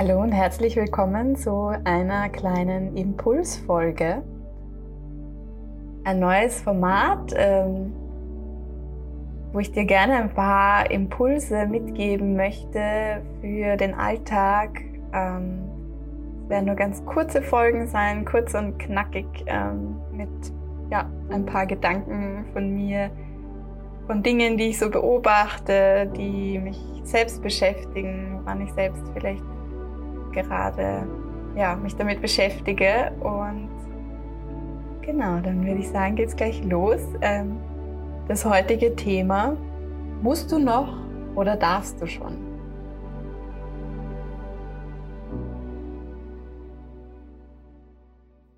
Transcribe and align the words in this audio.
Hallo 0.00 0.22
und 0.22 0.30
herzlich 0.30 0.76
willkommen 0.76 1.34
zu 1.34 1.72
einer 1.82 2.28
kleinen 2.28 2.96
Impulsfolge. 2.96 4.22
Ein 6.04 6.20
neues 6.20 6.60
Format, 6.60 7.34
ähm, 7.34 7.92
wo 9.52 9.58
ich 9.58 9.72
dir 9.72 9.86
gerne 9.86 10.14
ein 10.14 10.32
paar 10.32 10.88
Impulse 10.88 11.66
mitgeben 11.66 12.36
möchte 12.36 13.22
für 13.40 13.76
den 13.76 13.92
Alltag. 13.94 14.82
Ähm, 15.12 15.64
es 16.44 16.48
werden 16.48 16.66
nur 16.66 16.76
ganz 16.76 17.04
kurze 17.04 17.42
Folgen 17.42 17.88
sein, 17.88 18.24
kurz 18.24 18.54
und 18.54 18.78
knackig, 18.78 19.26
ähm, 19.46 19.96
mit 20.12 20.30
ja, 20.92 21.10
ein 21.28 21.44
paar 21.44 21.66
Gedanken 21.66 22.44
von 22.52 22.72
mir, 22.72 23.10
von 24.06 24.22
Dingen, 24.22 24.58
die 24.58 24.68
ich 24.68 24.78
so 24.78 24.90
beobachte, 24.90 26.08
die 26.16 26.60
mich 26.60 26.78
selbst 27.02 27.42
beschäftigen, 27.42 28.38
woran 28.44 28.60
ich 28.60 28.72
selbst 28.74 29.02
vielleicht 29.12 29.42
gerade 30.42 31.06
ja, 31.56 31.74
mich 31.76 31.96
damit 31.96 32.22
beschäftige. 32.22 33.12
Und 33.20 33.68
genau, 35.02 35.40
dann 35.40 35.66
würde 35.66 35.80
ich 35.80 35.88
sagen, 35.88 36.16
geht's 36.16 36.36
gleich 36.36 36.62
los. 36.64 37.00
Ähm, 37.20 37.58
das 38.28 38.44
heutige 38.44 38.94
Thema, 38.94 39.56
musst 40.22 40.52
du 40.52 40.58
noch 40.58 40.96
oder 41.34 41.56
darfst 41.56 42.00
du 42.00 42.06
schon? 42.06 42.36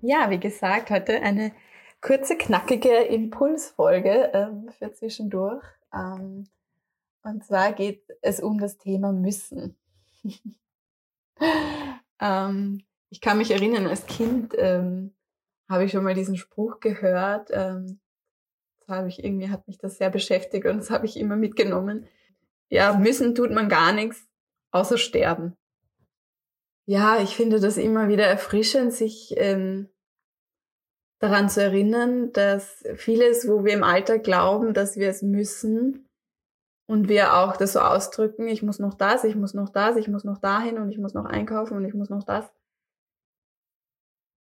Ja, 0.01 0.29
wie 0.29 0.39
gesagt, 0.39 0.89
heute 0.89 1.21
eine 1.21 1.51
kurze, 2.01 2.35
knackige 2.35 2.89
Impulsfolge 2.89 4.31
ähm, 4.33 4.69
für 4.77 4.91
zwischendurch. 4.93 5.63
Ähm, 5.93 6.47
und 7.23 7.45
zwar 7.45 7.73
geht 7.73 8.03
es 8.21 8.39
um 8.39 8.59
das 8.59 8.77
Thema 8.77 9.11
Müssen. 9.11 9.77
ähm, 12.19 12.83
ich 13.09 13.21
kann 13.21 13.37
mich 13.37 13.51
erinnern, 13.51 13.87
als 13.87 14.05
Kind 14.05 14.53
ähm, 14.57 15.13
habe 15.69 15.85
ich 15.85 15.91
schon 15.91 16.03
mal 16.03 16.13
diesen 16.13 16.37
Spruch 16.37 16.79
gehört. 16.79 17.49
Ähm, 17.51 17.99
das 18.79 18.97
habe 18.97 19.07
ich 19.07 19.23
irgendwie, 19.23 19.49
hat 19.49 19.67
mich 19.67 19.77
das 19.77 19.97
sehr 19.97 20.09
beschäftigt 20.09 20.65
und 20.65 20.77
das 20.77 20.89
habe 20.89 21.05
ich 21.05 21.17
immer 21.17 21.35
mitgenommen. 21.35 22.07
Ja, 22.69 22.97
müssen 22.97 23.35
tut 23.35 23.51
man 23.51 23.69
gar 23.69 23.91
nichts, 23.91 24.27
außer 24.71 24.97
sterben. 24.97 25.57
Ja, 26.85 27.21
ich 27.21 27.35
finde 27.35 27.59
das 27.59 27.77
immer 27.77 28.07
wieder 28.07 28.25
erfrischend, 28.25 28.93
sich 28.93 29.33
ähm, 29.37 29.89
daran 31.19 31.49
zu 31.49 31.61
erinnern, 31.61 32.31
dass 32.31 32.83
vieles, 32.95 33.47
wo 33.47 33.63
wir 33.63 33.73
im 33.73 33.83
Alltag 33.83 34.23
glauben, 34.23 34.73
dass 34.73 34.97
wir 34.97 35.09
es 35.09 35.21
müssen, 35.21 36.09
und 36.91 37.07
wir 37.07 37.37
auch 37.37 37.55
das 37.55 37.71
so 37.71 37.79
ausdrücken, 37.79 38.49
ich 38.49 38.63
muss 38.63 38.77
noch 38.77 38.93
das, 38.93 39.23
ich 39.23 39.37
muss 39.37 39.53
noch 39.53 39.69
das, 39.69 39.95
ich 39.95 40.09
muss 40.09 40.25
noch 40.25 40.39
dahin 40.39 40.77
und 40.77 40.89
ich 40.89 40.97
muss 40.97 41.13
noch 41.13 41.23
einkaufen 41.23 41.77
und 41.77 41.85
ich 41.85 41.93
muss 41.93 42.09
noch 42.09 42.23
das, 42.23 42.51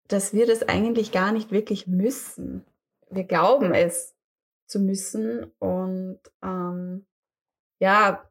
dass 0.06 0.32
wir 0.32 0.46
das 0.46 0.62
eigentlich 0.62 1.10
gar 1.10 1.32
nicht 1.32 1.50
wirklich 1.50 1.88
müssen. 1.88 2.64
Wir 3.10 3.24
glauben 3.24 3.74
es 3.74 4.14
zu 4.68 4.78
müssen 4.78 5.50
und 5.58 6.20
ähm, 6.40 7.04
ja, 7.80 8.30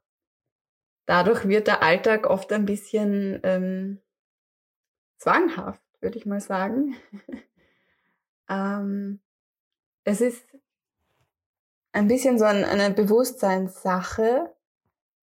dadurch 1.06 1.46
wird 1.46 1.68
der 1.68 1.84
Alltag 1.84 2.26
oft 2.26 2.54
ein 2.54 2.66
bisschen 2.66 3.42
ähm, 3.44 4.00
zwanghaft, 5.18 5.84
würde 6.00 6.18
ich 6.18 6.26
mal 6.26 6.40
sagen. 6.40 6.96
ähm, 8.50 9.20
es 10.06 10.22
ist 10.22 10.48
ein 11.96 12.08
bisschen 12.10 12.38
so 12.38 12.44
eine 12.44 12.92
Bewusstseinssache. 12.92 14.54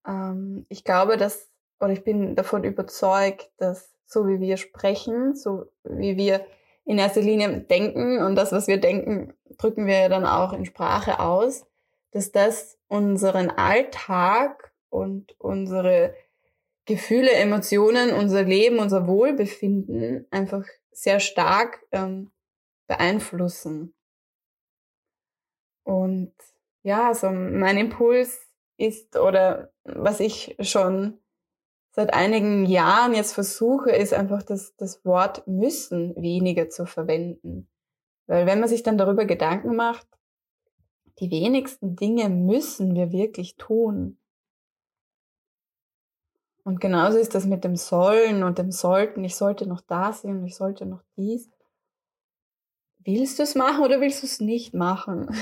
Ähm, 0.07 0.65
ich 0.71 0.85
glaube, 0.85 1.19
dass, 1.19 1.51
oder 1.81 1.93
ich 1.93 2.03
bin 2.03 2.35
davon 2.35 2.65
überzeugt, 2.65 3.51
dass 3.59 3.93
so 4.07 4.27
wie 4.27 4.41
wir 4.41 4.57
sprechen, 4.57 5.35
so 5.35 5.67
wie 5.85 6.17
wir 6.17 6.47
in 6.85 6.99
erster 6.99 7.21
Linie 7.21 7.61
denken 7.61 8.23
und 8.23 8.37
das, 8.37 8.53
was 8.53 8.69
wir 8.69 8.79
denken, 8.79 9.35
drücken 9.59 9.87
wir 9.87 10.09
dann 10.09 10.25
auch 10.25 10.55
in 10.55 10.65
Sprache 10.65 11.21
aus, 11.21 11.67
dass 12.11 12.33
das 12.33 12.79
unseren 12.89 13.51
Alltag 13.51 14.73
und 14.89 15.39
unsere 15.39 16.15
Gefühle, 16.87 17.33
Emotionen, 17.33 18.15
unser 18.15 18.43
Leben, 18.45 18.79
unser 18.79 19.07
Wohlbefinden 19.07 20.27
einfach 20.31 20.65
sehr 20.91 21.21
stark 21.21 21.85
ähm, 21.93 22.33
beeinflussen. 22.87 23.95
Und 25.85 26.33
ja, 26.83 27.09
also 27.09 27.31
mein 27.31 27.77
Impuls 27.77 28.41
ist 28.77 29.17
oder 29.17 29.73
was 29.85 30.21
ich 30.21 30.57
schon 30.61 31.19
seit 31.93 32.15
einigen 32.15 32.65
Jahren 32.65 33.15
jetzt 33.15 33.33
versuche, 33.33 33.91
ist 33.91 34.15
einfach 34.15 34.43
das, 34.43 34.75
das 34.77 35.05
Wort 35.05 35.47
müssen 35.47 36.17
weniger 36.17 36.71
zu 36.71 36.87
verwenden. 36.87 37.69
Weil 38.27 38.47
wenn 38.47 38.61
man 38.61 38.69
sich 38.69 38.83
dann 38.83 38.99
darüber 38.99 39.27
Gedanken 39.27 39.77
macht, 39.77 40.07
die 41.19 41.31
wenigsten 41.31 41.95
Dinge 41.97 42.31
müssen 42.31 42.95
wir 42.95 43.13
wirklich 43.13 43.57
tun. 43.57 44.19
Und 46.65 46.81
genauso 46.81 47.19
ist 47.19 47.35
das 47.35 47.45
mit 47.45 47.65
dem 47.65 47.77
Sollen 47.77 48.43
und 48.43 48.59
dem 48.59 48.71
Sollten. 48.71 49.23
Ich 49.25 49.37
sollte 49.37 49.67
noch 49.67 49.81
da 49.83 50.13
sein 50.13 50.39
und 50.39 50.47
ich 50.47 50.57
sollte 50.57 50.87
noch 50.87 51.03
dies. 51.17 51.51
Willst 53.05 53.39
du 53.39 53.43
es 53.43 53.55
machen 53.55 53.83
oder 53.85 54.01
willst 54.01 54.23
du 54.23 54.27
es 54.27 54.41
nicht 54.41 54.75
machen? 54.75 55.35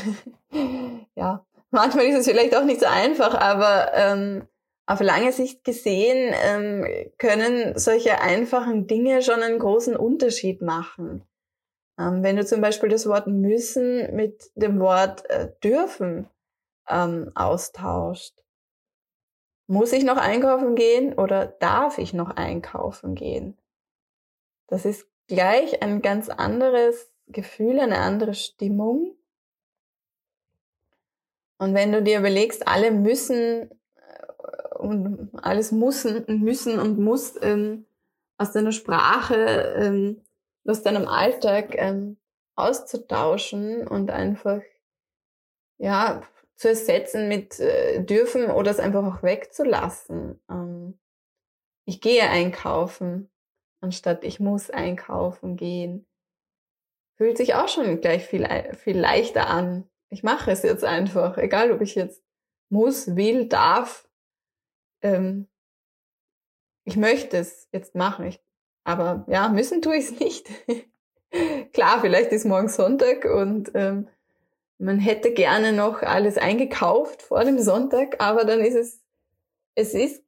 ja, 1.14 1.44
manchmal 1.70 2.06
ist 2.06 2.18
es 2.18 2.26
vielleicht 2.26 2.56
auch 2.56 2.64
nicht 2.64 2.80
so 2.80 2.86
einfach, 2.86 3.34
aber 3.34 3.92
ähm, 3.94 4.46
auf 4.86 5.00
lange 5.00 5.32
Sicht 5.32 5.62
gesehen 5.64 6.34
ähm, 6.42 6.86
können 7.18 7.78
solche 7.78 8.20
einfachen 8.20 8.86
Dinge 8.86 9.22
schon 9.22 9.42
einen 9.42 9.58
großen 9.58 9.94
Unterschied 9.94 10.62
machen. 10.62 11.22
Ähm, 11.98 12.22
wenn 12.22 12.36
du 12.36 12.44
zum 12.46 12.60
Beispiel 12.60 12.88
das 12.88 13.06
Wort 13.06 13.26
müssen 13.26 14.14
mit 14.16 14.50
dem 14.54 14.80
Wort 14.80 15.28
äh, 15.30 15.52
dürfen 15.62 16.28
ähm, 16.88 17.30
austauscht. 17.34 18.34
Muss 19.68 19.92
ich 19.92 20.02
noch 20.02 20.16
einkaufen 20.16 20.74
gehen 20.74 21.14
oder 21.14 21.46
darf 21.46 21.98
ich 21.98 22.12
noch 22.12 22.30
einkaufen 22.30 23.14
gehen? 23.14 23.56
Das 24.66 24.84
ist 24.84 25.06
gleich 25.28 25.82
ein 25.82 26.02
ganz 26.02 26.28
anderes 26.28 27.12
Gefühl, 27.32 27.80
eine 27.80 27.98
andere 27.98 28.34
Stimmung. 28.34 29.16
Und 31.58 31.74
wenn 31.74 31.92
du 31.92 32.02
dir 32.02 32.18
überlegst, 32.18 32.66
alle 32.66 32.90
müssen 32.90 33.70
äh, 33.70 34.76
und 34.78 35.30
alles 35.42 35.72
müssen 35.72 36.24
und 36.24 36.42
müssen 36.42 36.78
und 36.78 36.98
muss 36.98 37.34
ähm, 37.42 37.86
aus 38.38 38.52
deiner 38.52 38.72
Sprache, 38.72 39.74
ähm, 39.76 40.22
aus 40.66 40.82
deinem 40.82 41.06
Alltag 41.06 41.74
ähm, 41.76 42.16
auszutauschen 42.56 43.86
und 43.86 44.10
einfach 44.10 44.62
ja 45.78 46.22
zu 46.56 46.68
ersetzen 46.68 47.28
mit 47.28 47.58
äh, 47.58 48.04
dürfen 48.04 48.50
oder 48.50 48.70
es 48.70 48.78
einfach 48.78 49.04
auch 49.04 49.22
wegzulassen. 49.22 50.40
Ähm, 50.50 50.98
ich 51.86 52.00
gehe 52.00 52.22
einkaufen, 52.22 53.30
anstatt 53.80 54.24
ich 54.24 54.40
muss 54.40 54.70
einkaufen 54.70 55.56
gehen. 55.56 56.06
Fühlt 57.20 57.36
sich 57.36 57.54
auch 57.54 57.68
schon 57.68 58.00
gleich 58.00 58.24
viel, 58.24 58.48
viel 58.82 58.98
leichter 58.98 59.48
an, 59.48 59.86
ich 60.08 60.22
mache 60.22 60.50
es 60.50 60.62
jetzt 60.62 60.84
einfach, 60.84 61.36
egal 61.36 61.70
ob 61.70 61.82
ich 61.82 61.94
jetzt 61.94 62.22
muss, 62.70 63.14
will, 63.14 63.46
darf. 63.46 64.08
Ähm, 65.02 65.46
ich 66.84 66.96
möchte 66.96 67.36
es 67.36 67.68
jetzt 67.72 67.94
machen. 67.94 68.24
Ich, 68.24 68.40
aber 68.84 69.26
ja, 69.28 69.50
müssen 69.50 69.82
tue 69.82 69.98
ich 69.98 70.06
es 70.06 70.18
nicht. 70.18 70.48
Klar, 71.74 72.00
vielleicht 72.00 72.32
ist 72.32 72.46
morgen 72.46 72.70
Sonntag 72.70 73.26
und 73.26 73.70
ähm, 73.74 74.08
man 74.78 74.98
hätte 74.98 75.34
gerne 75.34 75.74
noch 75.74 76.00
alles 76.00 76.38
eingekauft 76.38 77.20
vor 77.20 77.44
dem 77.44 77.58
Sonntag, 77.58 78.18
aber 78.18 78.46
dann 78.46 78.60
ist 78.60 78.76
es, 78.76 79.02
es 79.74 79.92
ist 79.92 80.24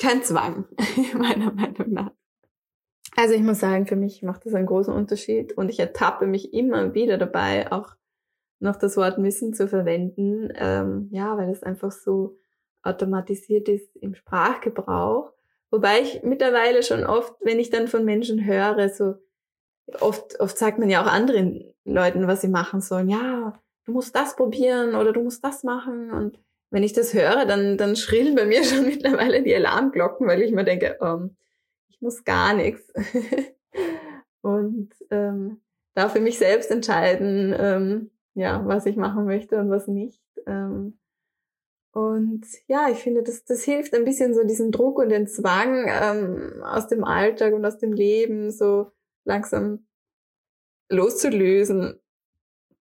kein 0.00 0.22
Zwang, 0.22 0.64
meiner 1.12 1.52
Meinung 1.52 1.92
nach. 1.92 2.12
Also 3.20 3.34
ich 3.34 3.42
muss 3.42 3.60
sagen, 3.60 3.84
für 3.84 3.96
mich 3.96 4.22
macht 4.22 4.46
das 4.46 4.54
einen 4.54 4.64
großen 4.64 4.94
Unterschied 4.94 5.52
und 5.52 5.68
ich 5.68 5.78
ertappe 5.78 6.26
mich 6.26 6.54
immer 6.54 6.94
wieder 6.94 7.18
dabei, 7.18 7.70
auch 7.70 7.94
noch 8.60 8.76
das 8.76 8.96
Wort 8.96 9.18
müssen 9.18 9.52
zu 9.52 9.68
verwenden, 9.68 10.50
ähm, 10.56 11.10
ja, 11.12 11.36
weil 11.36 11.50
es 11.50 11.62
einfach 11.62 11.92
so 11.92 12.38
automatisiert 12.82 13.68
ist 13.68 13.94
im 13.96 14.14
Sprachgebrauch. 14.14 15.34
Wobei 15.70 16.00
ich 16.00 16.22
mittlerweile 16.22 16.82
schon 16.82 17.04
oft, 17.04 17.34
wenn 17.42 17.58
ich 17.58 17.68
dann 17.68 17.88
von 17.88 18.06
Menschen 18.06 18.46
höre, 18.46 18.88
so 18.88 19.16
oft, 20.00 20.40
oft 20.40 20.56
sagt 20.56 20.78
man 20.78 20.88
ja 20.88 21.02
auch 21.02 21.06
anderen 21.06 21.74
Leuten, 21.84 22.26
was 22.26 22.40
sie 22.40 22.48
machen 22.48 22.80
sollen. 22.80 23.10
Ja, 23.10 23.60
du 23.84 23.92
musst 23.92 24.16
das 24.16 24.34
probieren 24.34 24.94
oder 24.94 25.12
du 25.12 25.22
musst 25.22 25.44
das 25.44 25.62
machen. 25.62 26.10
Und 26.10 26.38
wenn 26.70 26.82
ich 26.82 26.94
das 26.94 27.12
höre, 27.12 27.44
dann, 27.44 27.76
dann 27.76 27.96
schrillen 27.96 28.34
bei 28.34 28.46
mir 28.46 28.64
schon 28.64 28.86
mittlerweile 28.86 29.42
die 29.42 29.54
Alarmglocken, 29.54 30.26
weil 30.26 30.40
ich 30.40 30.52
mir 30.52 30.64
denke, 30.64 30.96
ähm, 31.02 31.36
muss 32.00 32.24
gar 32.24 32.54
nichts. 32.54 32.92
und 34.42 34.90
ähm, 35.10 35.60
darf 35.94 36.12
für 36.12 36.20
mich 36.20 36.38
selbst 36.38 36.70
entscheiden, 36.70 37.54
ähm, 37.58 38.10
ja, 38.34 38.64
was 38.66 38.86
ich 38.86 38.96
machen 38.96 39.24
möchte 39.26 39.58
und 39.58 39.70
was 39.70 39.86
nicht. 39.88 40.22
Ähm, 40.46 40.98
Und 41.92 42.46
ja, 42.68 42.88
ich 42.88 42.98
finde, 42.98 43.22
das, 43.22 43.44
das 43.44 43.64
hilft 43.64 43.94
ein 43.94 44.04
bisschen 44.04 44.32
so 44.34 44.44
diesen 44.44 44.70
Druck 44.70 44.98
und 44.98 45.08
den 45.08 45.26
Zwang 45.26 45.86
ähm, 45.88 46.62
aus 46.62 46.86
dem 46.86 47.02
Alltag 47.04 47.52
und 47.52 47.64
aus 47.64 47.78
dem 47.78 47.92
Leben 47.92 48.50
so 48.52 48.92
langsam 49.24 49.86
loszulösen 50.88 52.00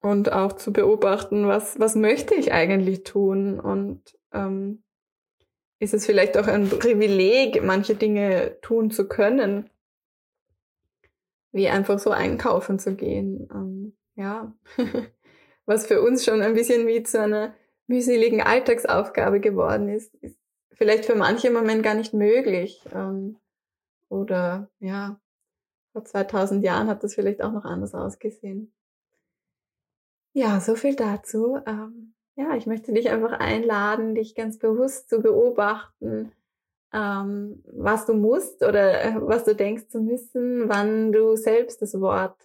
und 0.01 0.33
auch 0.33 0.53
zu 0.53 0.73
beobachten, 0.73 1.49
was, 1.49 1.79
was 1.81 1.97
möchte 1.97 2.35
ich 2.35 2.53
eigentlich 2.53 3.03
tun 3.05 3.59
und 3.61 4.17
ähm, 4.33 4.85
ist 5.85 5.95
es 5.95 6.07
vielleicht 6.07 6.37
auch 6.37 6.47
ein 6.47 6.69
Privileg, 6.69 7.63
manche 7.63 7.95
Dinge 7.95 8.59
tun 8.63 8.91
zu 8.91 9.07
können, 9.07 9.71
wie 11.53 11.69
einfach 11.69 11.99
so 11.99 12.11
einkaufen 12.11 12.79
zu 12.79 12.95
gehen. 12.97 13.49
Ähm, 13.53 13.97
ja, 14.17 14.53
was 15.67 15.87
für 15.87 16.03
uns 16.03 16.25
schon 16.25 16.43
ein 16.43 16.55
bisschen 16.55 16.87
wie 16.87 17.03
zu 17.03 17.21
einer 17.21 17.55
mühseligen 17.87 18.41
Alltagsaufgabe 18.41 19.41
geworden 19.41 19.89
ist, 19.89 20.15
ist 20.17 20.39
vielleicht 20.73 21.05
für 21.05 21.15
manche 21.15 21.49
im 21.49 21.55
Moment 21.55 21.83
gar 21.83 21.95
nicht 21.95 22.15
möglich. 22.15 22.83
Ähm, 22.93 23.37
oder 24.09 24.71
ja, 24.81 25.21
vor 25.93 26.05
2000 26.05 26.65
Jahren 26.65 26.89
hat 26.89 27.05
das 27.05 27.15
vielleicht 27.15 27.43
auch 27.43 27.53
noch 27.53 27.65
anders 27.65 27.95
ausgesehen. 27.95 28.73
Ja, 30.33 30.61
so 30.61 30.75
viel 30.75 30.97
dazu. 30.97 31.59
Ähm, 31.67 32.15
ja, 32.37 32.57
ich 32.57 32.67
möchte 32.67 32.93
dich 32.93 33.11
einfach 33.11 33.33
einladen, 33.33 34.15
dich 34.15 34.35
ganz 34.35 34.59
bewusst 34.59 35.09
zu 35.09 35.21
beobachten, 35.21 36.33
ähm, 36.93 37.63
was 37.67 38.07
du 38.07 38.15
musst 38.15 38.63
oder 38.63 39.03
äh, 39.03 39.15
was 39.21 39.45
du 39.45 39.55
denkst 39.55 39.89
zu 39.89 40.01
müssen, 40.01 40.69
wann 40.69 41.13
du 41.13 41.37
selbst 41.37 41.83
das 41.83 42.01
Wort 42.01 42.37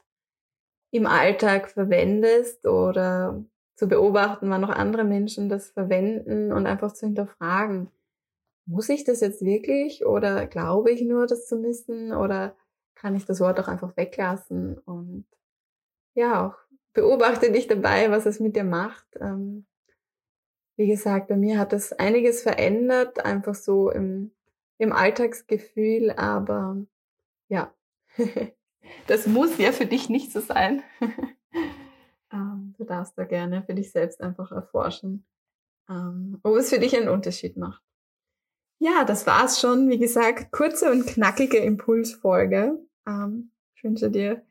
im 0.92 1.06
Alltag 1.06 1.70
verwendest 1.70 2.66
oder 2.68 3.44
zu 3.76 3.88
beobachten, 3.88 4.50
wann 4.50 4.62
noch 4.62 4.70
andere 4.70 5.04
Menschen 5.04 5.50
das 5.50 5.70
verwenden 5.70 6.52
und 6.52 6.66
einfach 6.66 6.94
zu 6.94 7.06
hinterfragen, 7.06 7.90
muss 8.66 8.90
ich 8.90 9.04
das 9.04 9.22
jetzt 9.22 9.44
wirklich 9.44 10.06
oder 10.06 10.48
glaube 10.48 10.92
ich 10.92 11.02
nur, 11.02 11.28
das 11.28 11.48
zu 11.48 11.58
müssen 11.58 12.12
oder 12.14 12.56
kann 12.96 13.16
ich 13.16 13.26
das 13.26 13.40
Wort 13.40 13.60
auch 13.60 13.68
einfach 13.68 13.96
weglassen 13.98 14.78
und 14.80 15.26
ja, 16.16 16.48
auch 16.48 16.58
beobachte 16.94 17.52
dich 17.52 17.68
dabei, 17.68 18.12
was 18.12 18.26
es 18.26 18.40
mit 18.40 18.56
dir 18.56 18.64
macht. 18.64 19.08
Ähm, 19.22 19.66
wie 20.80 20.88
gesagt, 20.88 21.28
bei 21.28 21.36
mir 21.36 21.60
hat 21.60 21.74
das 21.74 21.92
einiges 21.92 22.42
verändert, 22.42 23.26
einfach 23.26 23.54
so 23.54 23.92
im, 23.92 24.31
im 24.78 24.94
Alltagsgefühl, 24.94 26.12
aber 26.12 26.78
ja, 27.50 27.74
das 29.08 29.28
muss 29.28 29.58
ja 29.58 29.74
für 29.74 29.86
dich 29.86 30.08
nicht 30.08 30.31
so 30.31 30.40
sein. 30.40 30.81
ähm, 32.31 32.76
du 32.78 32.86
darfst 32.86 33.18
da 33.18 33.26
gerne 33.26 33.62
für 33.64 33.74
dich 33.74 33.92
selbst 33.92 34.22
einfach 34.22 34.54
erforschen, 34.54 35.26
ähm, 35.90 36.40
ob 36.44 36.56
es 36.56 36.70
für 36.70 36.80
dich 36.80 36.96
einen 36.96 37.10
Unterschied 37.10 37.58
macht. 37.58 37.84
Ja, 38.80 39.04
das 39.04 39.28
war's 39.28 39.60
schon. 39.60 39.90
Wie 39.90 40.00
gesagt, 40.00 40.54
kurze 40.54 40.90
und 40.90 41.08
knackige 41.08 41.58
Impulsfolge. 41.58 42.80
Ähm, 43.06 43.52
ich 43.76 43.84
wünsche 43.84 44.10
dir 44.10 44.46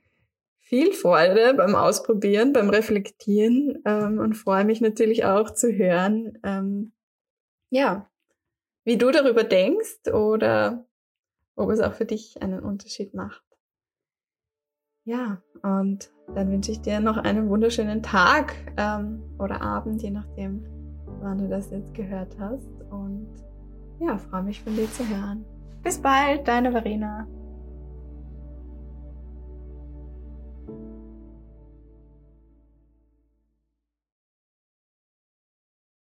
viel 0.69 0.93
Freude 0.93 1.55
beim 1.55 1.75
Ausprobieren, 1.75 2.53
beim 2.53 2.69
Reflektieren 2.69 3.83
ähm, 3.87 4.19
und 4.19 4.35
freue 4.35 4.67
mich 4.67 4.83
natürlich 4.83 5.25
auch 5.25 5.51
zu 5.51 5.73
hören, 5.73 6.39
ähm, 6.45 6.93
ja, 7.71 8.07
wie 8.85 8.99
du 8.99 9.11
darüber 9.11 9.45
denkst 9.45 10.09
oder 10.13 10.87
ob 11.57 11.71
es 11.71 11.81
auch 11.81 11.95
für 11.95 12.05
dich 12.05 12.43
einen 12.43 12.61
Unterschied 12.61 13.15
macht. 13.15 13.43
Ja, 15.05 15.41
und 15.63 16.13
dann 16.35 16.51
wünsche 16.51 16.73
ich 16.73 16.83
dir 16.83 17.01
noch 17.01 17.17
einen 17.17 17.49
wunderschönen 17.49 18.03
Tag 18.03 18.55
ähm, 18.77 19.23
oder 19.39 19.63
Abend, 19.63 20.03
je 20.03 20.11
nachdem, 20.11 20.67
wann 21.23 21.39
du 21.39 21.49
das 21.49 21.71
jetzt 21.71 21.95
gehört 21.95 22.39
hast. 22.39 22.69
Und 22.91 23.27
ja, 24.01 24.19
freue 24.19 24.43
mich 24.43 24.63
von 24.63 24.77
dir 24.77 24.91
zu 24.93 25.09
hören. 25.09 25.47
Bis 25.83 25.99
bald, 25.99 26.47
deine 26.47 26.73
Verena. 26.73 27.27